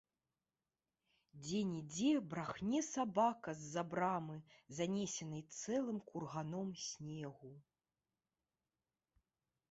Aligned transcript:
Дзе-нідзе 1.41 2.13
брахне 2.31 2.79
сабака 2.87 3.53
з-за 3.59 3.83
брамы, 3.91 4.37
занесенай 4.77 5.43
цэлым 5.59 5.99
курганом 6.09 6.69
снегу. 6.85 7.51